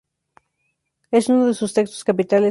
[1.11, 2.39] Es uno de sus textos capitales hoy.